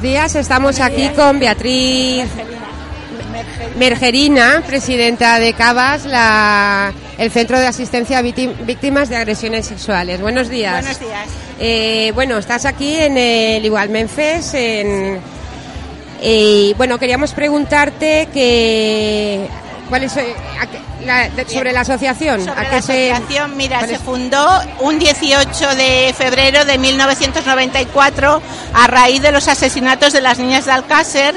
Buenos 0.00 0.14
días, 0.14 0.34
estamos 0.34 0.80
aquí 0.80 1.10
con 1.10 1.38
Beatriz 1.38 2.24
Mergerina, 3.76 4.62
presidenta 4.66 5.38
de 5.38 5.52
CABAS, 5.52 6.06
la, 6.06 6.90
el 7.18 7.30
Centro 7.30 7.60
de 7.60 7.66
Asistencia 7.66 8.16
a 8.16 8.22
Víctimas 8.22 9.10
de 9.10 9.16
Agresiones 9.16 9.66
Sexuales. 9.66 10.22
Buenos 10.22 10.48
días. 10.48 10.80
Buenos 10.80 11.00
días. 11.00 11.28
Eh, 11.58 12.12
bueno, 12.14 12.38
estás 12.38 12.64
aquí 12.64 12.96
en 12.96 13.18
el 13.18 13.62
Igual 13.62 13.90
Menfes. 13.90 14.54
En, 14.54 15.20
y 16.22 16.72
bueno, 16.78 16.98
queríamos 16.98 17.34
preguntarte 17.34 18.30
que 18.32 19.46
¿Cuál 19.90 20.04
es, 20.04 20.16
eh, 20.16 20.34
la, 21.04 21.28
de, 21.28 21.46
sobre 21.48 21.72
la 21.72 21.80
asociación? 21.80 22.40
Sobre 22.44 22.52
¿A 22.60 22.62
la 22.72 22.80
se- 22.82 23.12
asociación, 23.12 23.56
mira, 23.56 23.86
se 23.86 23.98
fundó 23.98 24.46
un 24.78 24.98
18 24.98 25.74
de 25.76 26.14
febrero 26.16 26.64
de 26.64 26.78
1994 26.78 28.40
a 28.72 28.86
raíz 28.86 29.20
de 29.20 29.32
los 29.32 29.48
asesinatos 29.48 30.12
de 30.12 30.20
las 30.20 30.38
niñas 30.38 30.64
de 30.66 30.72
Alcácer. 30.72 31.34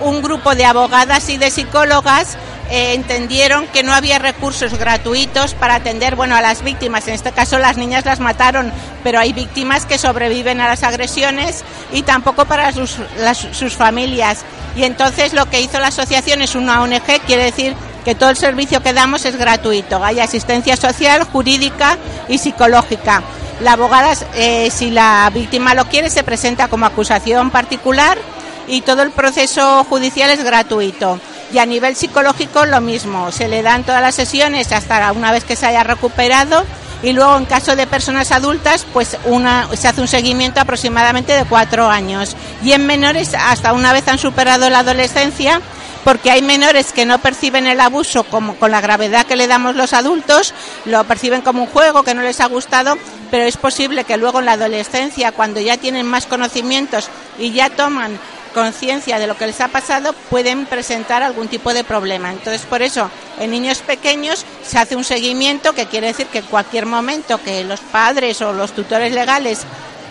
Un 0.00 0.22
grupo 0.22 0.54
de 0.54 0.64
abogadas 0.66 1.28
y 1.30 1.38
de 1.38 1.50
psicólogas 1.50 2.36
eh, 2.70 2.94
entendieron 2.94 3.66
que 3.68 3.82
no 3.82 3.92
había 3.94 4.18
recursos 4.18 4.76
gratuitos 4.76 5.54
para 5.54 5.76
atender 5.76 6.16
bueno 6.16 6.36
a 6.36 6.42
las 6.42 6.62
víctimas. 6.62 7.06
En 7.08 7.14
este 7.14 7.32
caso 7.32 7.58
las 7.58 7.76
niñas 7.76 8.04
las 8.04 8.20
mataron, 8.20 8.72
pero 9.02 9.18
hay 9.18 9.32
víctimas 9.32 9.86
que 9.86 9.96
sobreviven 9.98 10.60
a 10.60 10.68
las 10.68 10.82
agresiones 10.82 11.64
y 11.92 12.02
tampoco 12.02 12.44
para 12.44 12.70
sus, 12.72 12.96
las- 13.18 13.46
sus 13.52 13.74
familias. 13.74 14.44
Y 14.76 14.82
entonces 14.84 15.32
lo 15.32 15.48
que 15.48 15.60
hizo 15.60 15.78
la 15.78 15.88
asociación 15.88 16.42
es 16.42 16.54
una 16.54 16.82
ONG, 16.82 17.20
quiere 17.26 17.44
decir 17.44 17.74
que 18.04 18.14
todo 18.14 18.30
el 18.30 18.36
servicio 18.36 18.82
que 18.82 18.92
damos 18.92 19.24
es 19.24 19.36
gratuito. 19.36 20.04
Hay 20.04 20.20
asistencia 20.20 20.76
social, 20.76 21.24
jurídica 21.24 21.98
y 22.28 22.38
psicológica. 22.38 23.22
La 23.60 23.72
abogada, 23.72 24.14
eh, 24.34 24.70
si 24.70 24.90
la 24.90 25.30
víctima 25.32 25.74
lo 25.74 25.86
quiere, 25.86 26.10
se 26.10 26.24
presenta 26.24 26.68
como 26.68 26.86
acusación 26.86 27.50
particular 27.50 28.18
y 28.66 28.80
todo 28.82 29.02
el 29.02 29.10
proceso 29.10 29.84
judicial 29.84 30.30
es 30.30 30.42
gratuito. 30.44 31.20
Y 31.52 31.58
a 31.58 31.66
nivel 31.66 31.94
psicológico 31.94 32.66
lo 32.66 32.80
mismo, 32.80 33.30
se 33.30 33.48
le 33.48 33.62
dan 33.62 33.84
todas 33.84 34.02
las 34.02 34.14
sesiones 34.14 34.72
hasta 34.72 35.12
una 35.12 35.30
vez 35.30 35.44
que 35.44 35.56
se 35.56 35.66
haya 35.66 35.84
recuperado 35.84 36.64
y 37.02 37.12
luego 37.12 37.36
en 37.36 37.44
caso 37.44 37.76
de 37.76 37.86
personas 37.86 38.32
adultas 38.32 38.86
pues 38.92 39.18
una, 39.26 39.68
se 39.76 39.88
hace 39.88 40.00
un 40.00 40.08
seguimiento 40.08 40.60
aproximadamente 40.60 41.34
de 41.34 41.44
cuatro 41.44 41.90
años 41.90 42.34
y 42.62 42.72
en 42.72 42.86
menores 42.86 43.34
hasta 43.34 43.74
una 43.74 43.92
vez 43.92 44.08
han 44.08 44.18
superado 44.18 44.70
la 44.70 44.78
adolescencia 44.78 45.60
porque 46.04 46.30
hay 46.30 46.42
menores 46.42 46.92
que 46.92 47.06
no 47.06 47.18
perciben 47.18 47.66
el 47.66 47.80
abuso 47.80 48.24
como 48.24 48.56
con 48.56 48.70
la 48.70 48.80
gravedad 48.80 49.26
que 49.26 49.36
le 49.36 49.48
damos 49.48 49.74
los 49.74 49.92
adultos, 49.92 50.54
lo 50.84 51.02
perciben 51.04 51.40
como 51.40 51.62
un 51.62 51.68
juego 51.68 52.02
que 52.02 52.14
no 52.14 52.22
les 52.22 52.40
ha 52.40 52.46
gustado, 52.46 52.96
pero 53.30 53.44
es 53.44 53.56
posible 53.56 54.04
que 54.04 54.16
luego 54.16 54.40
en 54.40 54.46
la 54.46 54.52
adolescencia, 54.52 55.32
cuando 55.32 55.60
ya 55.60 55.78
tienen 55.78 56.06
más 56.06 56.26
conocimientos 56.26 57.08
y 57.38 57.52
ya 57.52 57.70
toman 57.70 58.18
conciencia 58.54 59.18
de 59.18 59.26
lo 59.26 59.36
que 59.36 59.46
les 59.46 59.60
ha 59.60 59.68
pasado, 59.68 60.14
pueden 60.30 60.66
presentar 60.66 61.22
algún 61.22 61.48
tipo 61.48 61.74
de 61.74 61.84
problema. 61.84 62.30
Entonces, 62.30 62.62
por 62.62 62.82
eso, 62.82 63.10
en 63.40 63.50
niños 63.50 63.78
pequeños 63.78 64.46
se 64.64 64.78
hace 64.78 64.94
un 64.94 65.04
seguimiento, 65.04 65.74
que 65.74 65.86
quiere 65.86 66.06
decir 66.06 66.28
que 66.28 66.38
en 66.38 66.46
cualquier 66.46 66.86
momento 66.86 67.42
que 67.42 67.64
los 67.64 67.80
padres 67.80 68.40
o 68.42 68.52
los 68.52 68.72
tutores 68.72 69.12
legales 69.12 69.62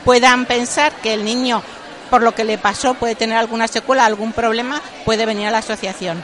puedan 0.03 0.45
pensar 0.45 0.91
que 1.01 1.13
el 1.13 1.23
niño, 1.23 1.63
por 2.13 2.21
lo 2.21 2.35
que 2.35 2.43
le 2.43 2.59
pasó, 2.59 2.93
puede 2.93 3.15
tener 3.15 3.35
alguna 3.39 3.67
secuela, 3.67 4.05
algún 4.05 4.33
problema, 4.33 4.79
puede 5.03 5.25
venir 5.25 5.47
a 5.47 5.51
la 5.51 5.57
asociación. 5.57 6.23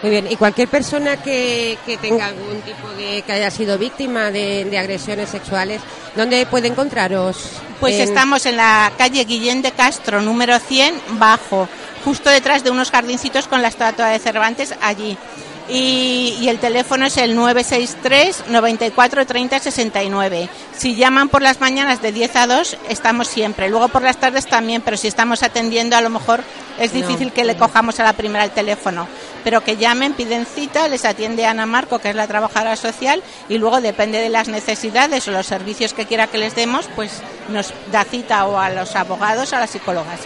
Muy 0.00 0.10
bien, 0.10 0.26
y 0.32 0.36
cualquier 0.36 0.68
persona 0.68 1.18
que, 1.22 1.76
que 1.84 1.98
tenga 1.98 2.28
algún 2.28 2.62
tipo 2.62 2.88
de. 2.96 3.20
que 3.20 3.32
haya 3.32 3.50
sido 3.50 3.76
víctima 3.76 4.30
de, 4.30 4.64
de 4.64 4.78
agresiones 4.78 5.28
sexuales, 5.28 5.82
¿dónde 6.16 6.46
puede 6.46 6.68
encontraros? 6.68 7.36
Pues 7.78 7.96
En- 7.96 8.08
estamos 8.08 8.46
en 8.46 8.56
la 8.56 8.90
calle 8.96 9.22
Guillén 9.26 9.60
de 9.60 9.72
Castro, 9.72 10.22
número 10.22 10.58
100, 10.58 10.94
bajo, 11.18 11.68
justo 12.06 12.30
detrás 12.30 12.64
de 12.64 12.70
unos 12.70 12.90
jardincitos 12.90 13.48
con 13.48 13.60
la 13.60 13.68
estatua 13.68 14.06
de 14.06 14.18
Cervantes 14.20 14.74
allí. 14.80 15.18
Y, 15.70 16.36
y 16.40 16.48
el 16.48 16.58
teléfono 16.58 17.04
es 17.04 17.16
el 17.18 17.34
963 17.34 18.44
94 18.48 19.26
30 19.26 19.58
69. 19.58 20.48
Si 20.76 20.94
llaman 20.94 21.28
por 21.28 21.42
las 21.42 21.60
mañanas 21.60 22.00
de 22.00 22.10
10 22.12 22.36
a 22.36 22.46
2, 22.46 22.76
estamos 22.88 23.28
siempre. 23.28 23.68
Luego 23.68 23.88
por 23.88 24.02
las 24.02 24.16
tardes 24.16 24.46
también, 24.46 24.80
pero 24.80 24.96
si 24.96 25.08
estamos 25.08 25.42
atendiendo, 25.42 25.96
a 25.96 26.00
lo 26.00 26.08
mejor 26.10 26.42
es 26.78 26.94
No. 26.94 27.00
difícil 27.00 27.32
que 27.32 27.44
le 27.44 27.56
cojamos 27.56 28.00
a 28.00 28.04
la 28.04 28.14
primera 28.14 28.44
el 28.44 28.50
teléfono. 28.50 29.06
Pero 29.44 29.62
que 29.62 29.76
llamen, 29.76 30.14
piden 30.14 30.46
cita, 30.46 30.88
les 30.88 31.04
atiende 31.04 31.44
Ana 31.46 31.66
Marco, 31.66 31.98
que 31.98 32.10
es 32.10 32.16
la 32.16 32.26
trabajadora 32.26 32.76
social, 32.76 33.22
y 33.48 33.58
luego 33.58 33.80
depende 33.80 34.18
de 34.20 34.28
las 34.30 34.48
necesidades 34.48 35.28
o 35.28 35.32
los 35.32 35.46
servicios 35.46 35.92
que 35.92 36.06
quiera 36.06 36.28
que 36.28 36.38
les 36.38 36.54
demos, 36.54 36.86
pues 36.96 37.12
nos 37.48 37.72
da 37.92 38.04
cita 38.04 38.46
o 38.46 38.58
a 38.58 38.70
los 38.70 38.96
abogados 38.96 39.52
o 39.52 39.56
a 39.56 39.60
las 39.60 39.70
psicólogas. 39.70 40.20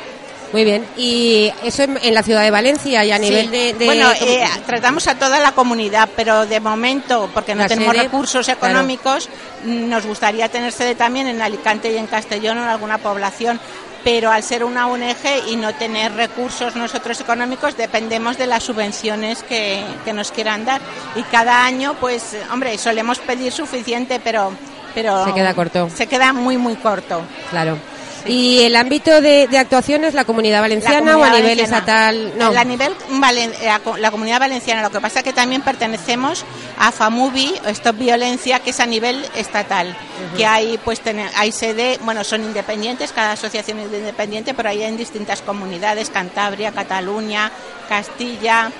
Muy 0.52 0.64
bien, 0.64 0.86
y 0.96 1.50
eso 1.64 1.84
en, 1.84 1.98
en 2.02 2.14
la 2.14 2.22
ciudad 2.22 2.42
de 2.42 2.50
Valencia 2.50 3.04
y 3.04 3.10
a 3.10 3.16
Sí. 3.16 3.22
nivel 3.22 3.50
de. 3.50 3.72
de- 3.74 3.86
bueno, 3.86 4.10
¿cómo- 4.18 4.30
eh, 4.30 4.44
tratamos 4.66 5.06
a 5.08 5.14
toda 5.18 5.40
la 5.40 5.52
comunidad, 5.52 6.08
pero 6.14 6.44
de 6.46 6.60
momento, 6.60 7.30
porque 7.32 7.54
no 7.54 7.66
tenemos 7.66 7.94
sede, 7.94 8.02
recursos 8.04 8.48
económicos, 8.48 9.28
mm, 9.64 9.88
nos 9.88 10.04
gustaría 10.06 10.48
tener 10.48 10.70
sede 10.72 10.94
también 10.94 11.26
en 11.26 11.40
Alicante 11.40 11.90
y 11.92 11.96
en 11.96 12.06
Castellón 12.06 12.58
o 12.58 12.62
en 12.62 12.68
alguna 12.68 12.98
población. 12.98 13.58
Pero 14.04 14.32
al 14.32 14.42
ser 14.42 14.64
una 14.64 14.88
ONG 14.88 15.46
y 15.48 15.54
no 15.54 15.72
tener 15.74 16.12
recursos 16.14 16.74
nosotros 16.74 17.20
económicos, 17.20 17.76
dependemos 17.76 18.36
de 18.36 18.48
las 18.48 18.64
subvenciones 18.64 19.44
que, 19.44 19.84
que 20.04 20.12
nos 20.12 20.32
quieran 20.32 20.64
dar. 20.64 20.80
Y 21.14 21.22
cada 21.22 21.64
año, 21.64 21.94
pues, 22.00 22.36
hombre, 22.52 22.76
solemos 22.78 23.20
pedir 23.20 23.52
suficiente, 23.52 24.18
pero, 24.18 24.52
pero 24.92 25.24
Se 25.24 25.32
queda 25.32 25.54
corto. 25.54 25.88
Se 25.88 26.08
queda 26.08 26.32
muy, 26.32 26.56
muy 26.58 26.74
corto. 26.74 27.22
Claro. 27.50 27.78
¿Y 28.26 28.62
el 28.62 28.76
ámbito 28.76 29.20
de, 29.20 29.48
de 29.48 29.58
actuación 29.58 30.04
es 30.04 30.14
la 30.14 30.24
comunidad 30.24 30.60
valenciana 30.60 31.16
o 31.18 31.22
a 31.24 31.30
nivel 31.40 31.58
estatal? 31.64 32.32
No. 32.36 32.50
A 32.58 32.64
nivel 32.64 32.94
valen- 33.10 33.52
eh, 33.60 33.68
a 33.70 33.78
co- 33.80 33.96
la 33.96 34.10
comunidad 34.10 34.38
valenciana. 34.40 34.82
Lo 34.82 34.90
que 34.90 35.00
pasa 35.00 35.18
es 35.20 35.24
que 35.24 35.32
también 35.32 35.62
pertenecemos 35.62 36.44
a 36.78 36.92
FAMUBI, 36.92 37.54
Stop 37.68 37.96
Violencia, 37.98 38.60
que 38.60 38.70
es 38.70 38.80
a 38.80 38.86
nivel 38.86 39.24
estatal. 39.36 39.96
Que 40.36 40.46
hay, 40.46 40.78
pues, 40.84 41.00
tene- 41.00 41.28
hay 41.36 41.50
sede, 41.52 41.98
bueno, 42.02 42.22
son 42.24 42.42
independientes, 42.44 43.12
cada 43.12 43.32
asociación 43.32 43.80
es 43.80 43.86
independiente, 43.92 44.54
pero 44.54 44.68
hay 44.68 44.82
en 44.82 44.96
distintas 44.96 45.42
comunidades, 45.42 46.10
Cantabria, 46.10 46.70
Cataluña, 46.72 47.50
Castilla. 47.88 48.70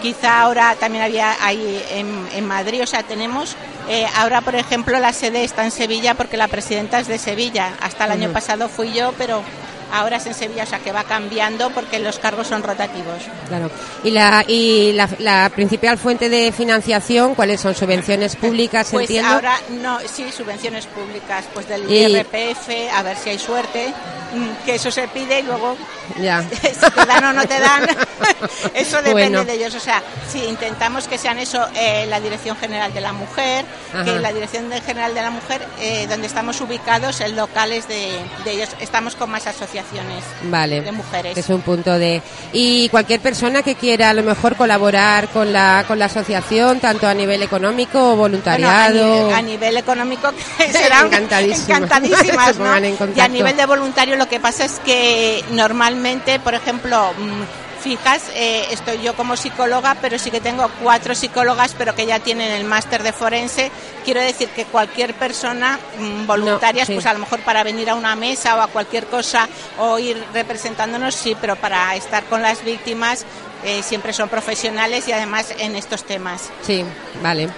Quizá 0.00 0.40
ahora 0.40 0.76
también 0.76 1.04
había 1.04 1.36
ahí 1.44 1.82
en, 1.90 2.28
en 2.32 2.46
Madrid, 2.46 2.82
o 2.82 2.86
sea, 2.86 3.02
tenemos, 3.02 3.54
eh, 3.88 4.06
ahora 4.16 4.40
por 4.40 4.54
ejemplo 4.54 4.98
la 4.98 5.12
sede 5.12 5.44
está 5.44 5.64
en 5.64 5.70
Sevilla 5.70 6.14
porque 6.14 6.36
la 6.36 6.48
presidenta 6.48 7.00
es 7.00 7.06
de 7.06 7.18
Sevilla. 7.18 7.74
Hasta 7.80 8.06
el 8.06 8.12
año 8.12 8.32
pasado 8.32 8.68
fui 8.68 8.92
yo, 8.92 9.12
pero 9.18 9.42
ahora 9.92 10.16
es 10.16 10.26
en 10.26 10.34
Sevilla, 10.34 10.64
o 10.64 10.66
sea 10.66 10.78
que 10.78 10.92
va 10.92 11.04
cambiando 11.04 11.70
porque 11.70 11.98
los 11.98 12.18
cargos 12.18 12.46
son 12.46 12.62
rotativos. 12.62 13.22
Claro. 13.48 13.70
¿Y, 14.04 14.10
la, 14.10 14.44
y 14.46 14.92
la, 14.92 15.08
la 15.18 15.50
principal 15.54 15.98
fuente 15.98 16.28
de 16.28 16.52
financiación, 16.52 17.34
cuáles 17.34 17.60
son? 17.60 17.74
¿Subvenciones 17.74 18.36
públicas, 18.36 18.88
Pues 18.90 19.08
entiendo? 19.08 19.30
ahora 19.32 19.56
no, 19.82 19.98
sí, 20.00 20.30
subvenciones 20.32 20.86
públicas, 20.86 21.44
pues 21.52 21.68
del 21.68 21.90
Y- 21.90 22.04
IRPF, 22.06 22.68
a 22.94 23.02
ver 23.02 23.16
si 23.16 23.30
hay 23.30 23.38
suerte, 23.38 23.92
mm, 24.34 24.64
que 24.64 24.74
eso 24.76 24.90
se 24.90 25.08
pide 25.08 25.40
y 25.40 25.42
luego 25.42 25.76
Ya. 26.20 26.42
si 26.50 26.56
te 26.90 27.06
dan 27.06 27.24
o 27.24 27.32
no 27.32 27.46
te 27.46 27.58
dan, 27.58 27.86
eso 28.74 28.96
depende 28.98 29.12
Bueno. 29.38 29.44
de 29.44 29.54
ellos. 29.54 29.74
O 29.74 29.80
sea, 29.80 30.02
si 30.30 30.44
intentamos 30.44 31.08
que 31.08 31.18
sean 31.18 31.38
eso, 31.38 31.66
eh, 31.74 32.06
la 32.08 32.20
Dirección 32.20 32.56
General 32.56 32.92
de 32.92 33.00
la 33.00 33.12
Mujer, 33.12 33.64
que 33.92 33.98
Ajá. 34.10 34.20
la 34.20 34.32
Dirección 34.32 34.70
General 34.84 35.14
de 35.14 35.22
la 35.22 35.30
Mujer, 35.30 35.66
eh, 35.80 36.06
donde 36.08 36.26
estamos 36.26 36.60
ubicados, 36.60 37.20
en 37.20 37.36
locales 37.36 37.88
de, 37.88 38.20
de 38.44 38.50
ellos, 38.52 38.68
estamos 38.80 39.16
con 39.16 39.30
más 39.30 39.46
asociaciones 39.46 39.79
Vale. 40.44 40.80
de 40.82 40.92
mujeres. 40.92 41.36
Es 41.36 41.48
un 41.48 41.62
punto 41.62 41.98
de... 41.98 42.22
Y 42.52 42.88
cualquier 42.88 43.20
persona 43.20 43.62
que 43.62 43.74
quiera 43.74 44.10
a 44.10 44.14
lo 44.14 44.22
mejor 44.22 44.56
colaborar 44.56 45.28
con 45.28 45.52
la, 45.52 45.84
con 45.86 45.98
la 45.98 46.06
asociación, 46.06 46.80
tanto 46.80 47.06
a 47.06 47.14
nivel 47.14 47.42
económico 47.42 48.12
o 48.12 48.16
voluntariado... 48.16 48.92
Bueno, 48.92 49.14
a, 49.14 49.20
nivel, 49.20 49.34
a 49.34 49.42
nivel 49.42 49.76
económico 49.76 50.30
que 50.58 50.72
serán 50.72 51.06
Encantadísimas. 51.06 52.56
Y 53.16 53.20
a 53.20 53.28
nivel 53.28 53.56
de 53.56 53.66
voluntario 53.66 54.16
lo 54.16 54.28
que 54.28 54.40
pasa 54.40 54.64
es 54.64 54.80
que 54.84 55.44
normalmente, 55.50 56.38
por 56.40 56.54
ejemplo, 56.54 57.12
mm, 57.18 57.69
fijas, 57.80 58.30
eh, 58.34 58.66
estoy 58.70 59.02
yo 59.02 59.14
como 59.14 59.36
psicóloga, 59.36 59.96
pero 60.00 60.18
sí 60.18 60.30
que 60.30 60.40
tengo 60.40 60.70
cuatro 60.82 61.14
psicólogas, 61.14 61.74
pero 61.76 61.94
que 61.94 62.06
ya 62.06 62.20
tienen 62.20 62.52
el 62.52 62.64
máster 62.64 63.02
de 63.02 63.12
forense. 63.12 63.70
Quiero 64.04 64.20
decir 64.20 64.48
que 64.50 64.64
cualquier 64.66 65.14
persona 65.14 65.78
mm, 65.98 66.26
voluntarias, 66.26 66.88
pues 66.88 67.06
a 67.06 67.12
lo 67.12 67.20
mejor 67.20 67.40
para 67.40 67.64
venir 67.64 67.90
a 67.90 67.94
una 67.94 68.14
mesa 68.14 68.56
o 68.56 68.60
a 68.60 68.68
cualquier 68.68 69.06
cosa 69.06 69.48
o 69.78 69.98
ir 69.98 70.22
representándonos, 70.32 71.14
sí, 71.14 71.36
pero 71.40 71.56
para 71.56 71.94
estar 71.96 72.24
con 72.24 72.42
las 72.42 72.64
víctimas 72.64 73.24
eh, 73.64 73.82
siempre 73.82 74.12
son 74.12 74.28
profesionales 74.28 75.08
y 75.08 75.12
además 75.12 75.54
en 75.58 75.76
estos 75.76 76.04
temas. 76.04 76.50
Sí, 76.62 76.84
vale. 77.22 77.48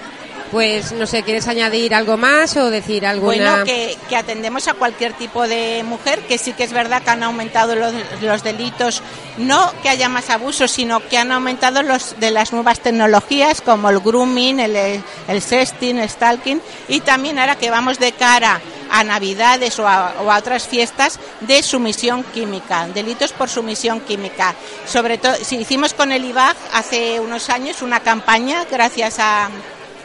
Pues 0.53 0.93
no 0.93 1.07
sé, 1.07 1.23
¿quieres 1.23 1.49
añadir 1.49 1.95
algo 1.95 2.19
más 2.19 2.59
o 2.59 2.69
decir 2.69 3.07
alguna? 3.07 3.63
Bueno, 3.63 3.65
que, 3.65 3.97
atendemos 4.15 4.69
a 4.69 4.75
cualquier 4.75 5.15
tipo 5.15 5.49
de 5.49 5.83
mujer, 5.83 6.21
que 6.27 6.37
sí 6.37 6.53
que 6.53 6.65
es 6.65 6.75
verdad 6.75 7.03
que 7.03 7.09
han 7.09 7.23
aumentado 7.23 7.75
los, 7.75 8.43
delitos, 8.43 9.03
no 9.39 9.73
que 9.83 9.89
haya 9.89 10.11
más 10.11 10.29
abusos, 10.29 10.71
sino 10.71 11.01
que 11.09 11.17
han 11.17 11.33
aumentado 11.33 11.83
los 11.83 12.21
de 12.21 12.31
las 12.31 12.53
nuevas 12.53 12.81
tecnologías 12.81 13.63
como 13.63 13.89
el 13.89 14.01
grooming, 14.01 14.61
el, 14.61 15.03
el 15.27 15.41
sexting, 15.41 15.99
el 15.99 16.11
stalking 16.11 16.61
y 16.87 17.01
también 17.01 17.39
ahora 17.39 17.57
que 17.57 17.71
vamos 17.71 17.99
de 17.99 18.13
cara 18.13 18.61
a 18.91 19.05
Navidades 19.05 19.79
o 19.79 19.89
a, 19.89 20.17
o 20.23 20.31
a, 20.31 20.37
otras 20.37 20.69
fiestas 20.69 21.19
de 21.41 21.63
sumisión 21.63 22.25
química, 22.25 22.87
delitos 22.89 23.33
por 23.33 23.49
sumisión 23.49 24.01
química. 24.01 24.55
Sobre 24.87 25.17
todo, 25.17 25.35
si 25.37 25.57
hicimos 25.57 25.95
con 25.95 26.13
el 26.13 26.27
IBAG 26.27 26.57
hace 26.75 27.19
unos 27.21 27.49
años 27.49 27.81
una 27.81 28.01
campaña 28.01 28.67
gracias 28.71 29.19
a 29.19 29.49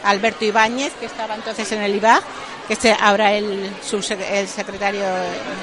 Alberto 0.08 0.46
Ibáñez, 0.46 0.94
que 0.94 1.06
estaba 1.06 1.36
entonces 1.36 1.72
en 1.72 1.82
el 1.82 1.96
IBAG, 1.96 2.24
que 2.68 2.74
es 2.74 2.86
ahora 3.00 3.34
el, 3.34 3.72
el 4.32 4.48
secretario, 4.48 5.06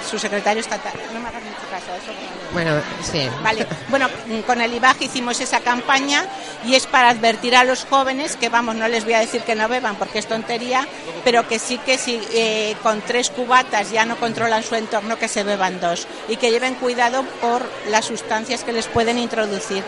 su 0.09 0.19
secretario 0.19 0.61
estatal. 0.61 0.93
No 1.13 1.21
me 1.21 1.29
hagas 1.29 1.43
mucho 1.43 1.69
caso, 1.71 1.87
eso. 2.03 2.13
Bueno, 2.53 2.81
sí. 3.03 3.29
Vale. 3.43 3.67
Bueno, 3.89 4.09
con 4.47 4.61
el 4.61 4.73
IBAG 4.75 5.03
hicimos 5.03 5.41
esa 5.41 5.61
campaña 5.61 6.25
y 6.65 6.75
es 6.77 6.87
para 6.87 7.11
advertir 7.11 7.57
a 7.57 7.65
los 7.65 7.85
jóvenes 7.85 8.37
que, 8.37 8.49
vamos, 8.49 8.77
no 8.77 8.89
les 8.89 9.05
voy 9.05 9.15
a 9.15 9.21
decir 9.21 9.43
que 9.43 9.55
no 9.55 9.69
beban 9.69 9.97
porque 9.97 10.21
es 10.21 10.27
tontería, 10.27 10.87
pero 11.25 11.47
que 11.49 11.59
sí 11.59 11.79
que 11.79 11.99
si 11.99 12.21
eh, 12.33 12.77
con 12.83 13.01
tres 13.03 13.31
cubatas 13.31 13.91
ya 13.91 14.05
no 14.07 14.17
controlan 14.17 14.63
su 14.63 14.77
entorno, 14.77 15.19
que 15.19 15.29
se 15.29 15.43
beban 15.43 15.81
dos 15.81 16.07
y 16.29 16.37
que 16.37 16.51
lleven 16.51 16.75
cuidado 16.77 17.25
por 17.41 17.63
las 17.91 18.05
sustancias 18.05 18.63
que 18.63 18.73
les 18.73 18.87
pueden 18.87 19.19
introducir 19.19 19.83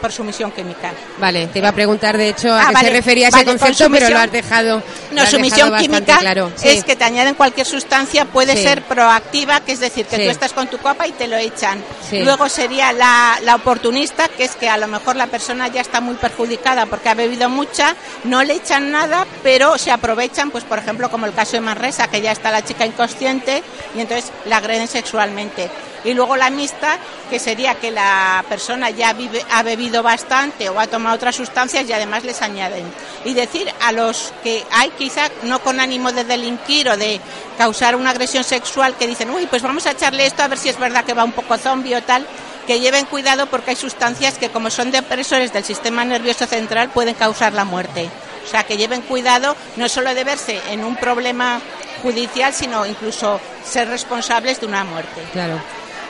por 0.00 0.12
sumisión 0.12 0.52
química. 0.52 0.92
Vale, 1.18 1.48
te 1.48 1.58
iba 1.58 1.70
a 1.70 1.72
preguntar 1.72 2.16
de 2.16 2.28
hecho 2.28 2.52
a 2.52 2.68
ah, 2.68 2.72
qué 2.72 2.86
se 2.86 2.90
refería 2.90 3.28
ese 3.28 3.44
concepto, 3.44 3.90
pero 3.90 4.08
lo 4.10 4.18
has 4.18 4.30
dejado. 4.30 4.82
No, 5.10 5.26
sumisión 5.26 5.76
química 5.76 5.97
claro. 6.04 6.52
es 6.62 6.84
que 6.84 6.96
te 6.96 7.04
añaden 7.04 7.34
cualquier 7.34 7.66
sustancia, 7.66 8.24
puede 8.24 8.56
ser 8.56 8.82
proactiva, 8.82 9.60
que 9.60 9.72
es 9.72 9.80
decir, 9.80 10.06
que 10.06 10.18
tú 10.18 10.30
estás 10.30 10.52
con 10.52 10.68
tu 10.68 10.78
copa 10.78 11.06
y 11.06 11.12
te 11.12 11.28
lo 11.28 11.36
echan. 11.36 11.82
Luego 12.12 12.48
sería 12.48 12.92
la, 12.92 13.38
la, 13.42 13.54
oportunista, 13.54 14.28
que 14.28 14.44
es 14.44 14.56
que 14.56 14.68
a 14.68 14.76
lo 14.76 14.86
mejor 14.86 15.16
la 15.16 15.26
persona 15.26 15.68
ya 15.68 15.80
está 15.80 16.00
muy 16.00 16.14
perjudicada 16.16 16.86
porque 16.86 17.08
ha 17.08 17.14
bebido 17.14 17.48
mucha, 17.48 17.94
no 18.24 18.42
le 18.42 18.54
echan 18.54 18.90
nada, 18.90 19.26
pero 19.42 19.78
se 19.78 19.90
aprovechan, 19.90 20.50
pues 20.50 20.64
por 20.64 20.78
ejemplo, 20.78 21.10
como 21.10 21.26
el 21.26 21.34
caso 21.34 21.52
de 21.52 21.60
Manresa, 21.60 22.08
que 22.08 22.20
ya 22.20 22.32
está 22.32 22.50
la 22.50 22.64
chica 22.64 22.86
inconsciente 22.86 23.62
y 23.94 24.00
entonces 24.00 24.32
la 24.46 24.58
agreden 24.58 24.88
sexualmente. 24.88 25.70
Y 26.04 26.14
luego 26.14 26.36
la 26.36 26.50
mixta, 26.50 26.98
que 27.28 27.38
sería 27.38 27.74
que 27.74 27.90
la 27.90 28.44
persona 28.48 28.90
ya 28.90 29.12
vive, 29.12 29.44
ha 29.50 29.62
bebido 29.62 30.02
bastante 30.02 30.68
o 30.68 30.78
ha 30.78 30.86
tomado 30.86 31.16
otras 31.16 31.36
sustancias 31.36 31.88
y 31.88 31.92
además 31.92 32.24
les 32.24 32.40
añaden. 32.42 32.84
Y 33.24 33.34
decir 33.34 33.72
a 33.80 33.92
los 33.92 34.32
que 34.42 34.64
hay 34.70 34.90
quizá 34.90 35.28
no 35.42 35.60
con 35.60 35.80
ánimo 35.80 36.12
de 36.12 36.24
delinquir 36.24 36.88
o 36.88 36.96
de 36.96 37.20
causar 37.56 37.96
una 37.96 38.10
agresión 38.10 38.44
sexual 38.44 38.96
que 38.96 39.06
dicen, 39.06 39.30
uy, 39.30 39.46
pues 39.46 39.62
vamos 39.62 39.86
a 39.86 39.92
echarle 39.92 40.26
esto 40.26 40.42
a 40.42 40.48
ver 40.48 40.58
si 40.58 40.68
es 40.68 40.78
verdad 40.78 41.04
que 41.04 41.14
va 41.14 41.24
un 41.24 41.32
poco 41.32 41.58
zombie 41.58 41.96
o 41.96 42.02
tal, 42.02 42.26
que 42.66 42.80
lleven 42.80 43.06
cuidado 43.06 43.46
porque 43.46 43.70
hay 43.70 43.76
sustancias 43.76 44.38
que 44.38 44.50
como 44.50 44.70
son 44.70 44.90
depresores 44.90 45.52
del 45.52 45.64
sistema 45.64 46.04
nervioso 46.04 46.46
central 46.46 46.90
pueden 46.90 47.14
causar 47.14 47.52
la 47.52 47.64
muerte. 47.64 48.08
O 48.44 48.50
sea, 48.50 48.64
que 48.64 48.76
lleven 48.76 49.02
cuidado 49.02 49.56
no 49.76 49.88
solo 49.88 50.14
de 50.14 50.24
verse 50.24 50.60
en 50.70 50.84
un 50.84 50.96
problema 50.96 51.60
judicial, 52.02 52.54
sino 52.54 52.86
incluso 52.86 53.40
ser 53.64 53.88
responsables 53.88 54.60
de 54.60 54.66
una 54.66 54.84
muerte. 54.84 55.22
Claro. 55.32 55.60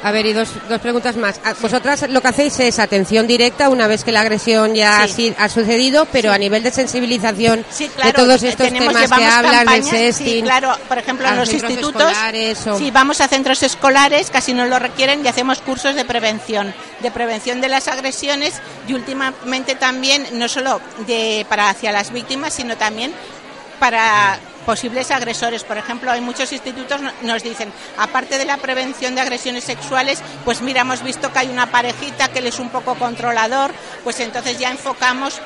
A 0.03 0.12
ver, 0.12 0.27
y 0.27 0.33
dos, 0.33 0.50
dos 0.69 0.81
preguntas 0.81 1.17
más. 1.17 1.41
Ah, 1.45 1.55
vosotras 1.61 2.09
lo 2.09 2.21
que 2.21 2.29
hacéis 2.29 2.59
es 2.61 2.79
atención 2.79 3.27
directa 3.27 3.69
una 3.69 3.87
vez 3.87 4.05
que 4.05 4.12
la 4.12 4.21
agresión 4.21 4.75
ya 4.75 5.03
ha, 5.03 5.49
sucedido, 5.49 6.06
pero 6.12 6.33
a 6.33 6.39
nivel 6.39 6.62
de 6.62 6.71
sensibilización 6.71 7.65
de 8.03 8.12
todos 8.12 8.43
eh, 8.43 8.49
estos 8.50 8.69
temas 8.69 9.11
que 9.11 9.25
hablan 9.25 9.67
del 9.67 9.85
sexting. 9.85 10.27
Sí, 10.27 10.43
claro, 10.43 10.73
por 10.87 10.99
ejemplo, 10.99 11.29
en 11.29 11.37
los 11.37 11.53
institutos, 11.53 12.12
si 12.79 12.91
vamos 12.91 13.21
a 13.21 13.29
centros 13.29 13.62
escolares, 13.62 14.31
casi 14.31 14.55
no 14.55 14.67
lo 14.67 14.79
requieren 14.79 15.25
y 15.25 15.29
hacemos 15.29 15.61
cursos 15.61 15.97
de 15.97 16.05
prevención, 16.05 16.73
de 17.01 17.11
prevención 17.11 17.61
de 17.61 17.69
las 17.69 17.89
agresiones 17.89 18.61
y 18.87 18.94
últimamente 18.94 19.75
también, 19.75 20.27
no 20.33 20.49
solo 20.49 20.81
de, 21.06 21.44
para 21.49 21.71
hacia 21.71 21.91
las 21.91 22.12
víctimas, 22.12 22.55
sino 22.55 22.77
también 22.77 23.12
para 23.81 24.39
posibles 24.66 25.10
agresores. 25.10 25.64
Por 25.64 25.78
ejemplo, 25.78 26.10
hay 26.10 26.20
muchos 26.20 26.52
institutos 26.52 27.00
nos 27.22 27.43
dicen, 27.43 27.72
aparte 27.96 28.38
de 28.38 28.44
la 28.44 28.56
prevención 28.56 29.14
de 29.14 29.20
agresiones 29.20 29.64
sexuales, 29.64 30.22
pues 30.44 30.62
mira, 30.62 30.82
hemos 30.82 31.02
visto 31.02 31.32
que 31.32 31.38
hay 31.38 31.49
una 31.49 31.70
parejita 31.70 32.28
que 32.28 32.40
él 32.40 32.46
es 32.46 32.58
un 32.58 32.70
poco 32.70 32.94
controlador, 32.94 33.72
pues 34.05 34.20
entonces 34.20 34.58
ya 34.58 34.70
enfocamos 34.70 35.40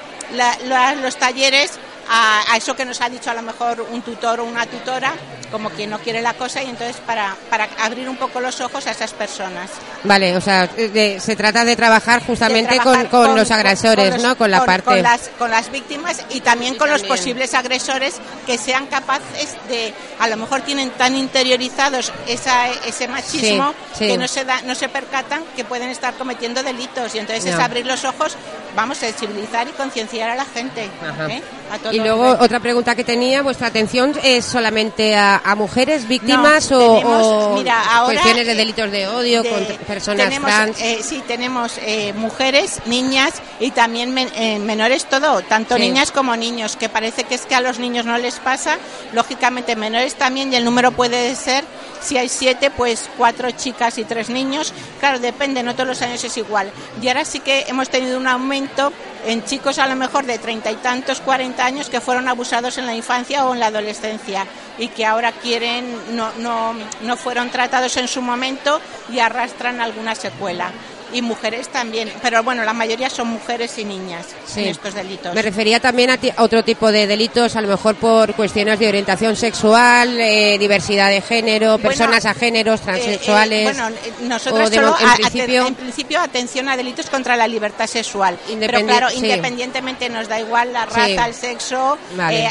los 1.00 1.16
talleres 1.16 1.78
a, 2.08 2.56
eso 2.56 2.74
que 2.74 2.84
nos 2.84 3.00
ha 3.00 3.08
dicho 3.08 3.30
a 3.30 3.34
lo 3.34 3.42
mejor 3.42 3.80
un 3.90 4.02
tutor 4.02 4.40
o 4.40 4.44
una 4.44 4.66
tutora, 4.66 5.12
como 5.50 5.70
quien 5.70 5.90
no 5.90 5.98
quiere 5.98 6.22
la 6.22 6.34
cosa, 6.34 6.62
y 6.62 6.70
entonces 6.70 6.96
para, 7.06 7.36
para 7.50 7.68
abrir 7.80 8.08
un 8.08 8.16
poco 8.16 8.40
los 8.40 8.60
ojos 8.60 8.86
a 8.86 8.90
esas 8.90 9.12
personas. 9.12 9.70
Vale, 10.04 10.36
o 10.36 10.40
sea, 10.40 10.68
se 10.68 11.36
trata 11.36 11.64
de 11.64 11.76
trabajar 11.76 12.24
justamente 12.24 12.78
con, 13.10 13.36
los 13.36 13.50
agresores, 13.50 14.22
¿no? 14.22 14.36
Con 14.36 14.50
la 14.50 14.64
parte. 14.64 14.84
Con 14.84 15.02
las, 15.02 15.30
con 15.38 15.50
las 15.50 15.70
víctimas 15.70 16.24
y 16.30 16.40
también 16.40 16.76
con 16.76 16.90
los 16.90 17.02
posibles 17.02 17.54
agresores 17.54 18.14
que 18.46 18.58
sean 18.58 18.86
capaces 18.86 19.56
de, 19.68 19.92
a 20.18 20.28
lo 20.28 20.36
mejor 20.36 20.62
tienen 20.62 20.90
tan 20.90 21.16
interiorizados 21.16 22.12
esa, 22.26 22.68
ese 22.86 23.08
machismo 23.08 23.74
que 23.98 24.16
no 24.16 24.28
se, 24.28 24.44
da, 24.44 24.62
no 24.62 24.74
se 24.74 24.88
percatan 24.88 25.44
que 25.56 25.64
pueden 25.64 25.88
estar 25.88 26.14
cometiendo 26.14 26.62
delitos, 26.62 27.14
y 27.14 27.18
entonces 27.18 27.46
es 27.46 27.58
abrir 27.58 27.86
los 27.86 28.04
ojos, 28.04 28.36
vamos, 28.74 28.98
a 28.98 29.00
sensibilizar 29.00 29.68
y 29.68 29.72
concienciar 29.72 30.30
a 30.30 30.34
la 30.34 30.44
gente. 30.44 30.88
¿eh? 31.28 31.42
Y 31.90 31.98
luego 31.98 32.36
otra 32.40 32.60
pregunta 32.60 32.94
que 32.94 33.04
tenía, 33.04 33.42
¿vuestra 33.42 33.68
atención 33.68 34.14
es 34.22 34.44
solamente 34.44 35.16
a, 35.16 35.40
mujeres 35.56 36.08
víctimas 36.08 36.70
o, 36.72 37.62
cuestiones 38.04 38.46
de 38.46 38.54
delitos 38.54 38.90
de 38.90 39.08
odio 39.08 39.44
contra 39.44 39.76
personas 39.86 40.40
trans? 40.40 40.80
Eh, 40.80 41.00
sí, 41.02 41.22
tenemos 41.26 41.78
eh, 41.78 42.12
mujeres, 42.14 42.80
niñas 42.86 43.34
y 43.60 43.70
también 43.70 44.16
eh, 44.18 44.58
menores, 44.58 45.06
todo, 45.06 45.42
tanto 45.42 45.78
niñas 45.78 46.10
como 46.10 46.36
niños, 46.36 46.76
que 46.76 46.88
parece 46.88 47.24
que 47.24 47.34
es 47.34 47.46
que 47.46 47.54
a 47.54 47.60
los 47.60 47.78
niños 47.78 48.06
no 48.06 48.18
les 48.18 48.36
pasa, 48.36 48.78
lógicamente 49.12 49.76
menores 49.76 50.14
también 50.14 50.52
y 50.52 50.56
el 50.56 50.64
número 50.64 50.92
puede 50.92 51.34
ser 51.34 51.64
si 52.02 52.18
hay 52.18 52.28
siete, 52.28 52.70
pues 52.70 53.08
cuatro 53.16 53.50
chicas 53.52 53.98
y 53.98 54.04
tres 54.04 54.28
niños. 54.28 54.74
Claro, 55.00 55.18
depende, 55.20 55.62
no 55.62 55.74
todos 55.74 55.86
los 55.86 56.02
años 56.02 56.22
es 56.24 56.36
igual. 56.36 56.70
Y 57.00 57.08
ahora 57.08 57.24
sí 57.24 57.40
que 57.40 57.64
hemos 57.68 57.88
tenido 57.88 58.18
un 58.18 58.26
aumento 58.26 58.92
en 59.24 59.44
chicos 59.44 59.78
a 59.78 59.86
lo 59.86 59.96
mejor 59.96 60.26
de 60.26 60.38
treinta 60.38 60.70
y 60.70 60.76
tantos, 60.76 61.20
cuarenta 61.20 61.64
años 61.64 61.88
que 61.88 62.00
fueron 62.00 62.28
abusados 62.28 62.78
en 62.78 62.86
la 62.86 62.94
infancia 62.94 63.46
o 63.46 63.54
en 63.54 63.60
la 63.60 63.66
adolescencia 63.66 64.46
y 64.78 64.88
que 64.88 65.06
ahora 65.06 65.32
quieren, 65.32 66.16
no, 66.16 66.32
no, 66.38 66.74
no 67.02 67.16
fueron 67.16 67.50
tratados 67.50 67.96
en 67.96 68.08
su 68.08 68.22
momento 68.22 68.80
y 69.10 69.18
arrastran 69.18 69.80
alguna 69.80 70.14
secuela 70.14 70.72
y 71.12 71.22
mujeres 71.22 71.68
también, 71.68 72.12
pero 72.22 72.42
bueno, 72.42 72.64
la 72.64 72.72
mayoría 72.72 73.10
son 73.10 73.28
mujeres 73.28 73.78
y 73.78 73.84
niñas 73.84 74.26
en 74.56 74.68
estos 74.68 74.94
delitos. 74.94 75.34
Me 75.34 75.42
refería 75.42 75.80
también 75.80 76.10
a, 76.10 76.18
otro 76.38 76.62
tipo 76.62 76.90
de 76.90 77.06
delitos, 77.06 77.56
a 77.56 77.60
lo 77.60 77.68
mejor 77.68 77.96
por 77.96 78.34
cuestiones 78.34 78.78
de 78.78 78.88
orientación 78.88 79.36
sexual, 79.36 80.18
eh, 80.20 80.56
diversidad 80.58 81.10
de 81.10 81.20
género, 81.20 81.78
personas 81.78 82.24
a 82.26 82.34
géneros, 82.34 82.80
eh, 82.80 82.82
eh, 82.82 82.86
transexuales. 82.86 83.64
bueno, 83.64 83.96
nosotros 84.22 84.70
solo 84.70 84.96
en, 84.98 85.16
principio... 85.16 85.66
en, 85.66 85.74
principio... 85.74 86.20
atención 86.20 86.68
a 86.68 86.76
delitos 86.76 87.10
contra 87.10 87.36
la 87.36 87.48
libertad 87.48 87.86
sexual. 87.86 88.38
Pero 88.46 88.80
claro, 88.80 89.08
independientemente 89.12 90.08
nos 90.08 90.28
da 90.28 90.40
igual 90.40 90.72
la 90.72 90.86
raza, 90.86 91.26
el 91.26 91.34
sexo. 91.34 91.98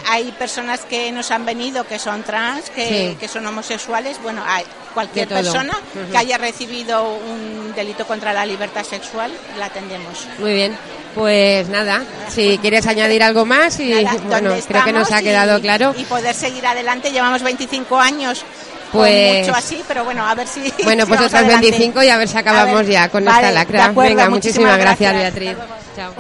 hay 0.08 0.32
personas 0.34 0.82
que 0.82 1.12
nos 1.12 1.32
han 1.32 1.46
venido 1.46 1.86
que 1.86 2.00
son 2.00 2.24
trans, 2.24 2.70
que, 2.70 3.18
que 3.20 3.28
son 3.28 3.46
homosexuales. 3.46 4.22
Bueno, 4.22 4.44
hay 4.46 4.64
cualquier 4.94 5.28
persona 5.28 5.78
que 6.12 6.18
haya 6.18 6.38
recibido 6.38 7.16
un 7.16 7.74
delito 7.76 8.06
contra 8.06 8.34
la 8.34 8.46
libertad 8.46 8.51
sexual, 8.84 9.32
la 9.58 9.66
atendemos. 9.66 10.28
Muy 10.40 10.54
bien. 10.54 10.78
Pues 11.16 11.68
nada, 11.68 12.04
si 12.30 12.58
quieres 12.60 12.88
añadir 12.88 13.22
algo 13.22 13.46
más 13.46 13.78
y 13.82 13.94
bueno, 14.28 14.54
creo 14.66 14.86
que 14.86 14.94
nos 14.94 15.12
ha 15.12 15.22
quedado 15.22 15.60
claro. 15.60 15.94
Y 15.98 16.06
poder 16.06 16.34
seguir 16.34 16.66
adelante, 16.66 17.12
llevamos 17.12 17.44
25 17.44 18.00
años 18.00 18.46
pues 18.92 19.48
mucho 19.48 19.58
así, 19.58 19.84
pero 19.88 20.04
bueno, 20.04 20.26
a 20.26 20.36
ver 20.36 20.48
si 20.48 20.72
Bueno, 20.84 21.06
pues 21.08 21.22
otras 21.22 21.48
25 21.48 22.04
y 22.04 22.10
a 22.10 22.18
ver 22.18 22.28
si 22.28 22.38
acabamos 22.38 22.88
ya 22.88 23.10
con 23.10 23.28
esta 23.28 23.52
lacra. 23.52 23.92
Venga, 23.92 24.30
muchísimas, 24.30 24.78
gracias, 24.78 25.14
Beatriz. 25.14 25.58
Chao. 25.96 26.14